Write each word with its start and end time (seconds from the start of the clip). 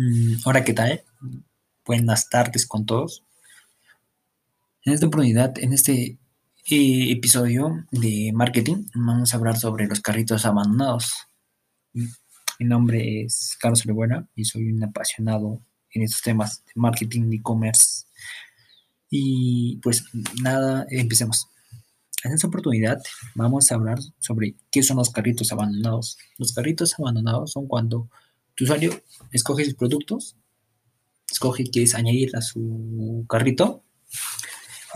Mm, 0.00 0.36
hola, 0.44 0.62
¿qué 0.62 0.74
tal? 0.74 1.02
Buenas 1.84 2.30
tardes 2.30 2.66
con 2.66 2.86
todos. 2.86 3.24
En 4.84 4.92
esta 4.92 5.08
oportunidad, 5.08 5.58
en 5.58 5.72
este 5.72 6.18
eh, 6.70 7.10
episodio 7.10 7.84
de 7.90 8.30
marketing, 8.32 8.84
vamos 8.94 9.34
a 9.34 9.36
hablar 9.38 9.58
sobre 9.58 9.88
los 9.88 10.00
carritos 10.00 10.46
abandonados. 10.46 11.12
Mi 11.92 12.66
nombre 12.66 13.22
es 13.22 13.56
Carlos 13.58 13.84
Olibuena 13.86 14.28
y 14.36 14.44
soy 14.44 14.70
un 14.70 14.84
apasionado 14.84 15.60
en 15.90 16.02
estos 16.02 16.22
temas 16.22 16.64
de 16.64 16.74
marketing, 16.76 17.32
e-commerce. 17.32 18.04
Y 19.10 19.78
pues 19.82 20.04
nada, 20.40 20.86
empecemos. 20.90 21.48
En 22.22 22.34
esta 22.34 22.46
oportunidad 22.46 23.02
vamos 23.34 23.72
a 23.72 23.74
hablar 23.74 23.98
sobre 24.20 24.54
qué 24.70 24.84
son 24.84 24.98
los 24.98 25.10
carritos 25.10 25.50
abandonados. 25.50 26.18
Los 26.36 26.52
carritos 26.52 26.94
abandonados 27.00 27.50
son 27.50 27.66
cuando 27.66 28.08
tu 28.58 28.64
usuario 28.64 29.00
escoge 29.30 29.64
sus 29.64 29.74
productos, 29.74 30.36
escoge 31.30 31.64
qué 31.70 31.84
es 31.84 31.94
añadir 31.94 32.36
a 32.36 32.42
su 32.42 33.24
carrito 33.28 33.84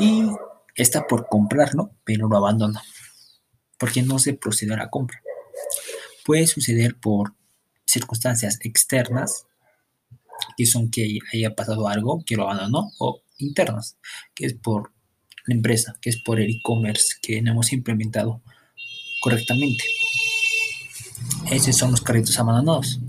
y 0.01 0.25
está 0.75 1.07
por 1.07 1.29
comprarlo, 1.29 1.93
pero 2.05 2.27
lo 2.29 2.37
abandona 2.37 2.83
porque 3.79 4.03
no 4.03 4.19
se 4.19 4.35
procede 4.35 4.75
a 4.75 4.77
la 4.77 4.91
compra. 4.91 5.21
Puede 6.25 6.47
suceder 6.49 6.99
por 7.01 7.35
circunstancias 7.85 8.59
externas, 8.63 9.47
que 10.57 10.67
son 10.67 10.89
que 10.89 11.19
haya 11.33 11.55
pasado 11.57 11.89
algo, 11.89 12.23
que 12.25 12.37
lo 12.37 12.45
abandonó, 12.45 12.93
o 13.01 13.23
internas, 13.39 13.97
que 14.35 14.47
es 14.47 14.55
por 14.55 14.93
la 15.47 15.55
empresa, 15.57 15.97
que 16.01 16.11
es 16.11 16.23
por 16.23 16.41
el 16.41 16.51
e-commerce 16.51 17.15
que 17.21 17.43
no 17.43 17.51
hemos 17.51 17.73
implementado 17.73 18.41
correctamente. 19.21 19.85
Esos 21.51 21.77
son 21.77 21.91
los 21.91 22.03
carritos 22.03 22.39
abandonados. 22.39 23.01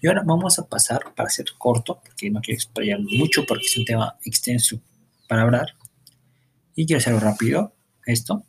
Y 0.00 0.06
ahora 0.06 0.22
vamos 0.24 0.58
a 0.58 0.66
pasar, 0.68 1.14
para 1.14 1.30
ser 1.30 1.46
corto, 1.58 2.00
porque 2.04 2.30
no 2.30 2.40
quiero 2.40 2.56
explayar 2.56 3.00
mucho, 3.00 3.44
porque 3.46 3.66
es 3.66 3.76
un 3.76 3.84
tema 3.84 4.18
extenso 4.24 4.80
para 5.28 5.42
hablar, 5.42 5.76
y 6.74 6.86
quiero 6.86 6.98
hacerlo 6.98 7.20
rápido, 7.20 7.74
esto. 8.06 8.44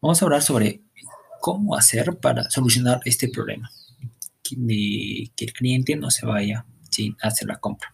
Vamos 0.00 0.20
a 0.20 0.24
hablar 0.24 0.42
sobre 0.42 0.82
cómo 1.40 1.74
hacer 1.74 2.18
para 2.18 2.48
solucionar 2.50 3.00
este 3.04 3.28
problema, 3.28 3.70
que 4.42 4.54
el 5.38 5.52
cliente 5.52 5.96
no 5.96 6.10
se 6.10 6.26
vaya 6.26 6.64
sin 6.90 7.16
hacer 7.20 7.48
la 7.48 7.58
compra. 7.58 7.92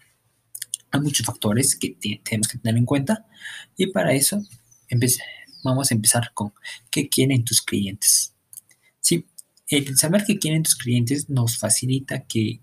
Hay 0.91 1.01
muchos 1.01 1.27
factores 1.27 1.77
que 1.77 1.97
tenemos 2.23 2.49
que 2.49 2.59
tener 2.59 2.77
en 2.77 2.85
cuenta 2.85 3.27
y 3.77 3.89
para 3.89 4.13
eso 4.13 4.41
vamos 5.65 5.91
a 5.91 5.95
empezar 5.95 6.33
con 6.33 6.53
qué 6.91 7.09
quieren 7.09 7.45
tus 7.45 7.61
clientes. 7.61 8.33
El 9.69 9.97
saber 9.97 10.25
qué 10.25 10.39
quieren 10.39 10.63
tus 10.63 10.77
clientes 10.77 11.29
nos 11.29 11.59
facilita 11.59 12.25
que 12.25 12.61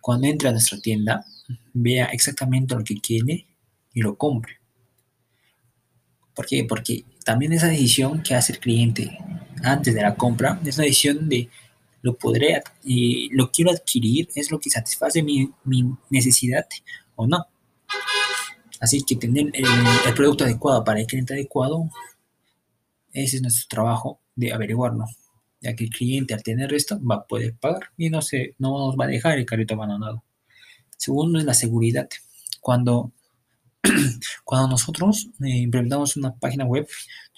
cuando 0.00 0.26
entre 0.26 0.48
a 0.48 0.52
nuestra 0.52 0.78
tienda 0.80 1.24
vea 1.72 2.06
exactamente 2.06 2.74
lo 2.74 2.82
que 2.82 2.96
quiere 2.96 3.46
y 3.92 4.00
lo 4.00 4.16
compre. 4.16 4.58
¿Por 6.34 6.46
qué? 6.46 6.64
Porque 6.64 7.04
también 7.24 7.52
esa 7.52 7.68
decisión 7.68 8.22
que 8.22 8.34
hace 8.34 8.54
el 8.54 8.58
cliente 8.58 9.18
antes 9.62 9.94
de 9.94 10.02
la 10.02 10.14
compra 10.14 10.60
es 10.64 10.76
una 10.78 10.86
decisión 10.86 11.28
de 11.28 11.48
lo 12.00 12.16
podré 12.16 12.62
y 12.82 13.28
lo 13.36 13.52
quiero 13.52 13.70
adquirir, 13.70 14.28
es 14.34 14.50
lo 14.50 14.58
que 14.58 14.70
satisface 14.70 15.22
mi 15.22 15.52
necesidad 16.10 16.66
o 17.14 17.26
no. 17.26 17.46
Así 18.82 19.00
que 19.04 19.14
tener 19.14 19.48
el, 19.54 20.14
producto 20.14 20.42
adecuado 20.42 20.82
para 20.82 20.98
el 20.98 21.06
cliente 21.06 21.34
adecuado, 21.34 21.88
ese 23.12 23.36
es 23.36 23.42
nuestro 23.42 23.68
trabajo 23.68 24.20
de 24.34 24.52
averiguarlo, 24.52 25.04
ya 25.62 25.74
que 25.76 25.84
el 25.84 25.90
cliente 25.90 26.34
al 26.34 26.42
tener 26.42 26.74
esto 26.74 27.00
va 27.02 27.16
a 27.16 27.26
poder 27.26 27.56
pagar 27.56 27.90
y 27.96 28.10
no, 28.10 28.20
se, 28.20 28.54
no 28.58 28.86
nos 28.86 28.96
va 28.96 29.04
a 29.04 29.08
dejar 29.08 29.38
el 29.38 29.46
carrito 29.46 29.74
abandonado. 29.74 30.24
Segundo 30.96 31.38
es 31.38 31.44
la 31.44 31.54
seguridad. 31.54 32.08
Cuando, 32.60 33.12
cuando 34.44 34.68
nosotros 34.68 35.28
eh, 35.40 35.58
implementamos 35.58 36.16
una 36.16 36.34
página 36.34 36.64
web, 36.64 36.86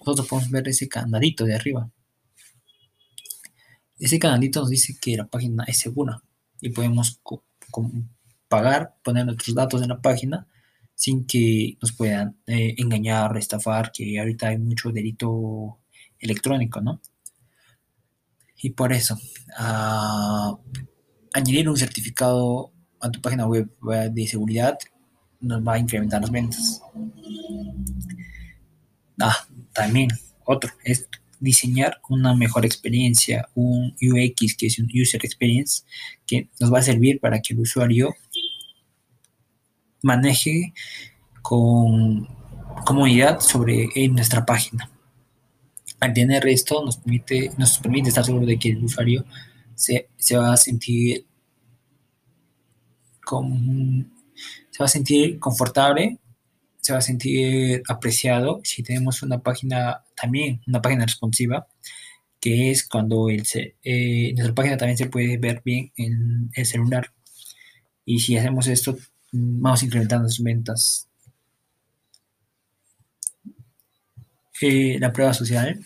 nosotros 0.01 0.27
podemos 0.27 0.51
ver 0.51 0.69
ese 0.69 0.89
candadito 0.89 1.45
de 1.45 1.55
arriba. 1.55 1.91
Ese 3.99 4.19
candadito 4.19 4.61
nos 4.61 4.71
dice 4.71 4.97
que 5.01 5.17
la 5.17 5.27
página 5.27 5.65
es 5.65 5.79
segura 5.79 6.23
y 6.61 6.71
podemos 6.71 7.21
pagar, 8.49 8.97
poner 9.03 9.27
nuestros 9.27 9.55
datos 9.55 9.83
en 9.83 9.89
la 9.89 10.01
página 10.01 10.47
sin 10.95 11.27
que 11.27 11.77
nos 11.81 11.93
puedan 11.93 12.39
eh, 12.47 12.75
engañar, 12.79 13.37
estafar, 13.37 13.93
que 13.93 14.19
ahorita 14.19 14.49
hay 14.49 14.59
mucho 14.59 14.91
delito 14.91 15.81
electrónico, 16.19 16.81
¿no? 16.81 17.01
Y 18.65 18.71
por 18.71 18.95
eso, 18.95 19.19
ah, 19.59 20.57
añadir 21.35 21.69
un 21.69 21.77
certificado 21.77 22.73
a 22.99 23.11
tu 23.11 23.21
página 23.21 23.47
web 23.47 23.69
de 24.11 24.27
seguridad 24.27 24.79
nos 25.39 25.61
va 25.61 25.75
a 25.75 25.79
incrementar 25.79 26.23
las 26.23 26.31
ventas. 26.31 26.81
Ah, 29.21 29.37
también 29.75 30.09
otro 30.47 30.71
es 30.83 31.07
diseñar 31.41 32.01
una 32.09 32.35
mejor 32.35 32.65
experiencia, 32.65 33.47
un 33.55 33.95
UX, 34.01 34.57
que 34.57 34.69
es 34.69 34.79
un 34.79 34.89
User 34.95 35.21
Experience, 35.23 35.83
que 36.27 36.49
nos 36.59 36.73
va 36.73 36.79
a 36.79 36.83
servir 36.83 37.21
para 37.21 37.43
que 37.43 37.53
el 37.53 37.61
usuario 37.61 38.15
maneje 40.01 40.73
con 41.43 42.27
comodidad 42.87 43.41
sobre 43.41 43.91
nuestra 44.09 44.47
página. 44.47 44.91
Al 46.01 46.13
tener 46.13 46.47
esto 46.49 46.85
nos 46.85 46.97
permite, 46.99 47.51
nos 47.57 47.79
permite 47.79 48.09
estar 48.09 48.25
seguro 48.25 48.47
de 48.47 48.59
que 48.59 48.71
el 48.71 48.85
usuario 48.85 49.25
se, 49.75 50.09
va 50.37 50.53
a 50.53 50.57
sentir 50.57 51.27
se 54.71 54.79
va 54.79 54.85
a 54.85 54.89
sentir 54.89 55.39
confortable, 55.39 56.19
se 56.81 56.93
va 56.93 56.99
a 56.99 57.03
sentir 57.03 57.83
apreciado 57.89 58.61
si 58.65 58.83
tenemos 58.83 59.23
una 59.23 59.39
página 59.39 60.05
también, 60.15 60.61
una 60.67 60.83
página 60.83 61.07
responsiva, 61.07 61.67
que 62.41 62.71
es 62.71 62.87
cuando 62.87 63.31
el, 63.31 63.43
eh, 63.83 64.33
nuestra 64.35 64.55
página 64.55 64.77
también 64.77 64.99
se 64.99 65.07
puede 65.07 65.39
ver 65.39 65.63
bien 65.65 65.93
en 65.97 66.51
el 66.55 66.67
celular. 66.67 67.13
Y 68.05 68.21
si 68.21 68.37
hacemos 68.37 68.67
esto, 68.67 68.99
vamos 69.33 69.83
incrementando 69.83 70.29
sus 70.29 70.45
ventas. 70.45 71.09
Eh, 74.67 74.99
la 74.99 75.13
prueba 75.13 75.35
social. 75.35 75.79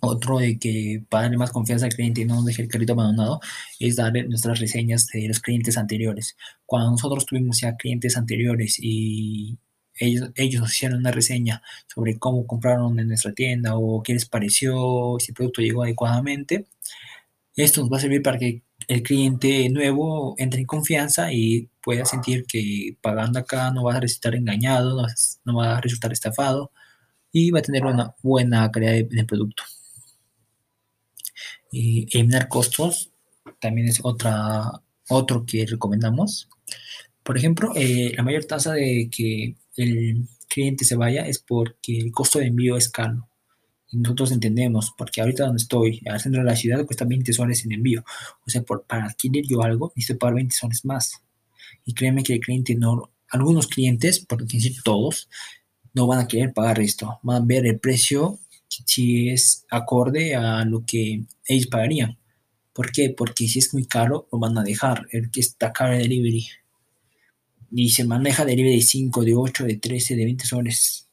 Otro 0.00 0.38
de 0.38 0.58
que 0.58 1.04
para 1.08 1.24
darle 1.24 1.38
más 1.38 1.52
confianza 1.52 1.86
al 1.86 1.94
cliente 1.94 2.22
y 2.22 2.24
no 2.24 2.42
deje 2.42 2.62
el 2.62 2.68
carrito 2.68 2.94
abandonado 2.94 3.40
es 3.78 3.94
darle 3.94 4.24
nuestras 4.24 4.58
reseñas 4.58 5.06
de 5.06 5.28
los 5.28 5.38
clientes 5.40 5.78
anteriores. 5.78 6.36
Cuando 6.66 6.90
nosotros 6.90 7.26
tuvimos 7.26 7.60
ya 7.60 7.76
clientes 7.76 8.16
anteriores 8.16 8.78
y 8.80 9.56
ellos, 10.00 10.30
ellos 10.34 10.62
nos 10.62 10.72
hicieron 10.74 10.98
una 10.98 11.12
reseña 11.12 11.62
sobre 11.86 12.18
cómo 12.18 12.44
compraron 12.44 12.98
en 12.98 13.06
nuestra 13.08 13.32
tienda 13.32 13.76
o 13.76 14.02
qué 14.02 14.14
les 14.14 14.26
pareció, 14.26 15.16
si 15.20 15.30
el 15.30 15.34
producto 15.34 15.62
llegó 15.62 15.84
adecuadamente, 15.84 16.66
esto 17.56 17.82
nos 17.82 17.92
va 17.92 17.98
a 17.98 18.00
servir 18.00 18.22
para 18.22 18.38
que 18.38 18.62
el 18.88 19.02
cliente 19.04 19.68
nuevo 19.70 20.34
entre 20.38 20.60
en 20.60 20.66
confianza 20.66 21.32
y 21.32 21.68
pueda 21.80 22.04
sentir 22.04 22.46
que 22.46 22.96
pagando 23.00 23.38
acá 23.38 23.70
no 23.70 23.84
va 23.84 23.96
a 23.96 24.00
resultar 24.00 24.34
engañado, 24.34 25.06
no, 25.44 25.56
va 25.56 25.78
a 25.78 25.80
resultar 25.80 26.12
estafado 26.12 26.72
y 27.34 27.50
va 27.50 27.58
a 27.58 27.62
tener 27.62 27.84
una 27.84 28.14
buena 28.22 28.70
calidad 28.70 28.92
de, 28.92 29.24
producto. 29.24 29.62
Y 31.70 32.06
eliminar 32.16 32.48
costos 32.48 33.10
también 33.60 33.88
es 33.88 34.00
otra, 34.02 34.80
otro 35.10 35.44
que 35.44 35.66
recomendamos. 35.66 36.48
Por 37.22 37.36
ejemplo, 37.36 37.72
eh, 37.74 38.14
la 38.16 38.22
mayor 38.22 38.46
tasa 38.46 38.72
de 38.72 39.10
que 39.10 39.56
el 39.76 40.28
cliente 40.48 40.86
se 40.86 40.96
vaya 40.96 41.26
es 41.26 41.40
porque 41.40 41.98
el 41.98 42.12
costo 42.12 42.38
de 42.38 42.46
envío 42.46 42.76
es 42.78 42.88
caro 42.88 43.28
nosotros 43.94 44.32
entendemos, 44.32 44.92
porque 44.96 45.20
ahorita 45.20 45.46
donde 45.46 45.62
estoy, 45.62 46.00
al 46.06 46.20
centro 46.20 46.42
de 46.42 46.46
la 46.46 46.56
ciudad, 46.56 46.84
cuesta 46.84 47.04
20 47.04 47.32
soles 47.32 47.64
en 47.64 47.72
envío. 47.72 48.04
O 48.46 48.50
sea, 48.50 48.62
por, 48.62 48.84
para 48.84 49.06
adquirir 49.06 49.46
yo 49.46 49.62
algo, 49.62 49.92
necesito 49.94 50.18
pagar 50.18 50.34
20 50.34 50.54
soles 50.54 50.84
más. 50.84 51.22
Y 51.84 51.94
créeme 51.94 52.22
que 52.22 52.34
el 52.34 52.40
cliente 52.40 52.74
no, 52.74 53.10
algunos 53.30 53.66
clientes, 53.66 54.20
por 54.20 54.46
decir 54.46 54.82
todos, 54.82 55.28
no 55.94 56.06
van 56.06 56.20
a 56.20 56.28
querer 56.28 56.52
pagar 56.52 56.80
esto. 56.80 57.18
Van 57.22 57.42
a 57.42 57.46
ver 57.46 57.66
el 57.66 57.78
precio 57.78 58.38
si 58.68 59.30
es 59.30 59.64
acorde 59.70 60.34
a 60.34 60.64
lo 60.64 60.84
que 60.84 61.24
ellos 61.46 61.66
pagarían. 61.68 62.18
¿Por 62.72 62.90
qué? 62.92 63.10
Porque 63.10 63.48
si 63.48 63.60
es 63.60 63.72
muy 63.72 63.86
caro, 63.86 64.28
lo 64.32 64.38
van 64.38 64.58
a 64.58 64.62
dejar. 64.62 65.06
El 65.12 65.30
que 65.30 65.40
está 65.40 65.72
caro 65.72 65.92
de 65.92 65.98
delivery. 66.00 66.46
Y 67.70 67.90
se 67.90 68.04
maneja 68.04 68.44
delivery 68.44 68.76
de 68.76 68.82
5, 68.82 69.24
de 69.24 69.34
8, 69.34 69.64
de 69.64 69.76
13, 69.76 70.16
de 70.16 70.24
20 70.24 70.44
soles. 70.44 71.08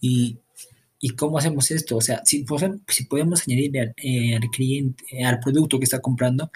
Y 0.00 0.38
¿Y 1.00 1.10
cómo 1.10 1.38
hacemos 1.38 1.70
esto? 1.70 1.96
O 1.96 2.00
sea, 2.00 2.22
si, 2.24 2.44
podemos 2.44 3.42
añadir 3.46 3.78
al, 3.78 3.94
eh, 4.02 4.40
cliente, 4.50 5.24
al 5.24 5.40
producto 5.40 5.78
que 5.78 5.84
está 5.84 6.00
comprando, 6.00 6.50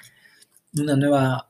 una 0.75 0.97
nueva, 0.97 1.49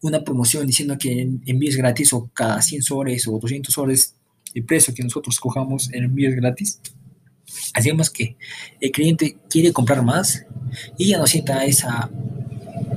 una 0.00 0.24
promoción 0.24 0.66
diciendo 0.66 0.96
que 0.98 1.12
el 1.12 1.40
envío 1.46 1.70
es 1.70 1.76
gratis 1.76 2.12
o 2.12 2.30
cada 2.34 2.60
100 2.60 2.82
soles 2.82 3.28
o 3.28 3.38
200 3.38 3.72
soles 3.72 4.16
el 4.54 4.64
precio 4.64 4.94
que 4.94 5.02
nosotros 5.02 5.38
cojamos, 5.40 5.90
el 5.92 6.04
envío 6.04 6.28
es 6.28 6.36
gratis. 6.36 6.80
Hacemos 7.74 8.10
que 8.10 8.36
el 8.80 8.90
cliente 8.90 9.38
quiere 9.48 9.72
comprar 9.72 10.02
más 10.02 10.46
y 10.96 11.08
ya 11.08 11.18
no 11.18 11.26
sienta 11.26 11.64
esa, 11.64 12.10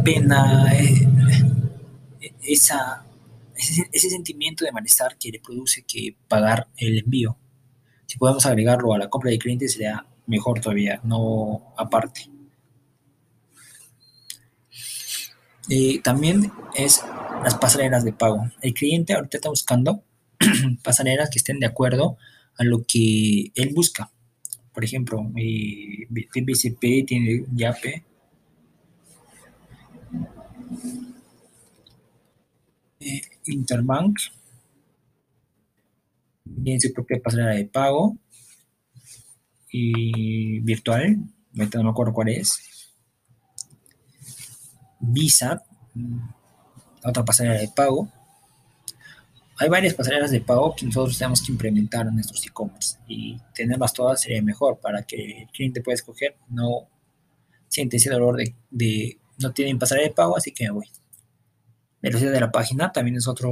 pena 0.05 0.71
eh, 0.71 1.07
esa, 2.43 3.05
ese, 3.57 4.09
sentimiento 4.09 4.63
de 4.63 4.71
malestar 4.71 5.17
que 5.17 5.31
le 5.31 5.39
produce 5.39 5.83
que 5.83 6.15
pagar 6.27 6.67
el 6.77 6.99
envío. 6.99 7.37
Si 8.05 8.17
podemos 8.19 8.45
agregarlo 8.45 8.93
a 8.93 8.99
la 8.99 9.09
compra 9.09 9.31
de 9.31 9.39
clientes 9.39 9.73
sería 9.73 10.05
mejor 10.27 10.61
todavía, 10.61 11.01
no 11.03 11.73
aparte. 11.75 12.29
Eh, 15.67 15.99
también 16.03 16.51
es 16.75 17.03
las 17.43 17.55
pasarelas 17.55 18.05
de 18.05 18.13
pago. 18.13 18.51
El 18.61 18.75
cliente 18.75 19.13
ahorita 19.13 19.37
está 19.37 19.49
buscando 19.49 20.03
pasarelas 20.83 21.29
que 21.29 21.39
estén 21.39 21.59
de 21.59 21.67
acuerdo 21.67 22.17
a 22.57 22.63
lo 22.63 22.83
que 22.87 23.51
él 23.55 23.71
busca. 23.73 24.11
Por 24.73 24.83
ejemplo, 24.83 25.31
eh, 25.37 26.07
tiene 27.05 27.45
YAPE. 27.53 28.03
Eh, 32.99 33.21
Interbank 33.45 34.17
tiene 36.63 36.79
su 36.79 36.93
propia 36.93 37.21
pasarela 37.21 37.51
de 37.51 37.65
pago 37.65 38.17
y 39.69 40.59
virtual, 40.61 41.17
ahorita 41.57 41.77
no 41.77 41.85
me 41.85 41.89
acuerdo 41.91 42.13
cuál 42.13 42.29
es. 42.29 42.93
Visa, 44.99 45.63
otra 47.03 47.25
pasarela 47.25 47.59
de 47.59 47.69
pago. 47.75 48.09
Hay 49.57 49.69
varias 49.69 49.93
pasarelas 49.93 50.31
de 50.31 50.41
pago 50.41 50.75
que 50.75 50.85
nosotros 50.85 51.17
tenemos 51.17 51.41
que 51.41 51.51
implementar 51.51 52.05
en 52.07 52.15
nuestros 52.15 52.45
e-commerce 52.45 52.97
y 53.07 53.37
tenerlas 53.53 53.93
todas 53.93 54.21
sería 54.21 54.41
mejor 54.41 54.79
para 54.79 55.03
que 55.03 55.43
el 55.43 55.47
cliente 55.47 55.81
pueda 55.81 55.95
escoger, 55.95 56.35
no 56.49 56.89
siente 57.69 57.97
ese 57.97 58.09
dolor 58.09 58.37
de, 58.69 59.17
no 59.37 59.53
tienen 59.53 59.79
pasarela 59.79 60.07
de 60.07 60.13
pago, 60.13 60.37
así 60.37 60.51
que 60.51 60.65
me 60.65 60.71
voy. 60.71 60.87
Velocidad 62.01 62.33
de 62.33 62.39
la 62.41 62.51
página 62.51 62.91
también 62.91 63.15
es 63.15 63.27
otra 63.27 63.49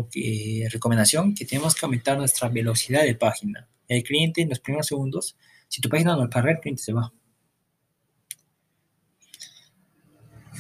recomendación 0.71 1.33
que 1.33 1.45
tenemos 1.45 1.73
que 1.73 1.85
aumentar 1.85 2.17
nuestra 2.17 2.49
velocidad 2.49 3.03
de 3.03 3.15
página. 3.15 3.67
El 3.87 4.03
cliente 4.03 4.41
en 4.41 4.49
los 4.49 4.59
primeros 4.59 4.87
segundos, 4.87 5.37
si 5.69 5.81
tu 5.81 5.89
página 5.89 6.15
no 6.15 6.29
carga, 6.29 6.51
el 6.51 6.59
cliente 6.59 6.83
se 6.83 6.93
va. 6.93 7.11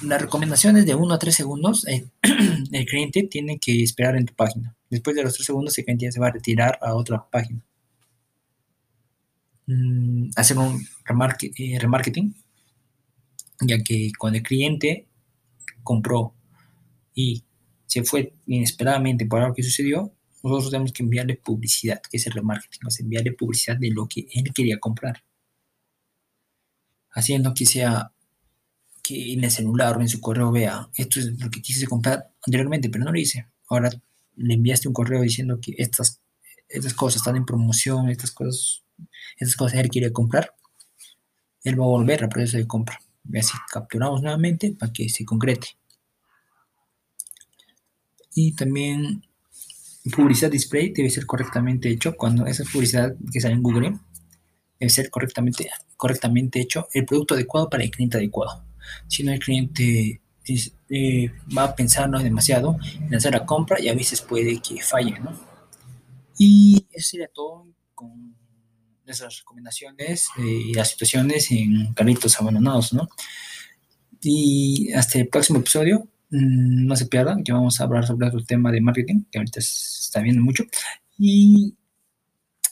La 0.03 0.17
recomendación 0.17 0.77
es 0.77 0.85
de 0.85 0.95
1 0.95 1.13
a 1.13 1.19
3 1.19 1.35
segundos. 1.35 1.85
El, 1.87 2.09
el, 2.71 2.85
cliente 2.85 3.23
tiene 3.23 3.59
que 3.59 3.83
esperar 3.83 4.15
en 4.15 4.25
tu 4.25 4.33
página. 4.33 4.75
Después 4.93 5.15
de 5.15 5.23
los 5.23 5.33
3 5.33 5.47
segundos, 5.47 5.75
el 5.79 5.85
cliente 5.85 6.11
se 6.11 6.19
va 6.19 6.27
a 6.27 6.31
retirar 6.31 6.77
a 6.79 6.93
otra 6.93 7.27
página. 7.27 7.65
Mm, 9.65 10.29
hacer 10.35 10.55
un 10.59 10.85
eh, 11.57 11.79
remarketing, 11.79 12.35
ya 13.61 13.81
que 13.81 14.11
cuando 14.19 14.37
el 14.37 14.43
cliente 14.43 15.07
compró 15.81 16.35
y 17.15 17.43
se 17.87 18.03
fue 18.03 18.33
inesperadamente 18.45 19.25
por 19.25 19.41
algo 19.41 19.55
que 19.55 19.63
sucedió, 19.63 20.13
nosotros 20.43 20.69
tenemos 20.69 20.93
que 20.93 21.01
enviarle 21.01 21.37
publicidad, 21.37 21.99
que 21.99 22.17
es 22.17 22.27
el 22.27 22.33
remarketing, 22.33 22.81
enviarle 22.99 23.31
publicidad 23.31 23.77
de 23.77 23.89
lo 23.89 24.07
que 24.07 24.27
él 24.31 24.53
quería 24.53 24.79
comprar. 24.79 25.23
Haciendo 27.09 27.55
que 27.55 27.65
sea 27.65 28.11
que 29.01 29.33
en 29.33 29.43
el 29.43 29.49
celular 29.49 29.97
o 29.97 30.01
en 30.01 30.09
su 30.09 30.21
correo 30.21 30.51
vea, 30.51 30.87
esto 30.95 31.19
es 31.19 31.39
lo 31.39 31.49
que 31.49 31.63
quise 31.63 31.87
comprar 31.87 32.31
anteriormente, 32.45 32.89
pero 32.91 33.05
no 33.05 33.11
lo 33.11 33.19
hice. 33.19 33.47
Ahora 33.69 33.89
le 34.35 34.53
enviaste 34.55 34.87
un 34.87 34.93
correo 34.93 35.21
diciendo 35.21 35.59
que 35.61 35.75
estas, 35.77 36.21
estas 36.69 36.93
cosas 36.93 37.17
están 37.17 37.35
en 37.35 37.45
promoción, 37.45 38.09
estas 38.09 38.31
cosas, 38.31 38.83
estas 39.37 39.55
cosas 39.55 39.79
él 39.79 39.89
quiere 39.89 40.11
comprar. 40.11 40.53
Él 41.63 41.79
va 41.79 41.85
a 41.85 41.87
volver 41.87 42.23
al 42.23 42.29
proceso 42.29 42.57
de 42.57 42.67
compra. 42.67 42.99
Y 43.31 43.37
así 43.37 43.53
capturamos 43.71 44.21
nuevamente 44.21 44.75
para 44.77 44.91
que 44.91 45.07
se 45.09 45.23
concrete. 45.23 45.67
Y 48.35 48.53
también 48.53 49.23
publicidad 50.11 50.51
display 50.51 50.91
debe 50.91 51.09
ser 51.09 51.25
correctamente 51.25 51.89
hecho. 51.89 52.15
Cuando 52.15 52.45
esa 52.45 52.63
publicidad 52.65 53.15
que 53.31 53.39
sale 53.39 53.53
en 53.53 53.63
Google 53.63 53.99
debe 54.79 54.89
ser 54.89 55.09
correctamente, 55.09 55.69
correctamente 55.95 56.59
hecho 56.59 56.87
el 56.93 57.05
producto 57.05 57.35
adecuado 57.35 57.69
para 57.69 57.83
el 57.83 57.91
cliente 57.91 58.17
adecuado. 58.17 58.65
Si 59.07 59.23
no, 59.23 59.31
el 59.31 59.39
cliente 59.39 60.21
eh, 60.45 61.31
va 61.55 61.63
a 61.65 61.75
pensarnos 61.75 62.23
demasiado 62.23 62.77
en 62.99 63.15
hacer 63.15 63.33
la 63.33 63.45
compra 63.45 63.79
y 63.79 63.89
a 63.89 63.93
veces 63.93 64.21
puede 64.21 64.61
que 64.61 64.81
falle, 64.81 65.19
¿no? 65.19 65.37
Y 66.37 66.85
eso 66.91 67.09
sería 67.11 67.27
todo 67.27 67.67
con 67.93 68.35
nuestras 69.05 69.39
recomendaciones 69.39 70.27
y 70.37 70.73
las 70.73 70.89
situaciones 70.91 71.51
en 71.51 71.93
carritos 71.93 72.39
abandonados, 72.39 72.93
¿no? 72.93 73.07
Y 74.21 74.91
hasta 74.93 75.19
el 75.19 75.27
próximo 75.27 75.59
episodio, 75.59 76.07
mm, 76.29 76.85
no 76.87 76.95
se 76.95 77.07
pierdan, 77.07 77.43
que 77.43 77.51
vamos 77.51 77.79
a 77.79 77.83
hablar 77.83 78.07
sobre 78.07 78.27
otro 78.27 78.43
tema 78.43 78.71
de 78.71 78.81
marketing, 78.81 79.23
que 79.29 79.39
ahorita 79.39 79.61
se 79.61 80.01
está 80.01 80.21
viendo 80.21 80.41
mucho. 80.41 80.63
Y 81.17 81.75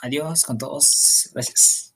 adiós 0.02 0.44
con 0.44 0.58
todos, 0.58 1.30
gracias. 1.34 1.91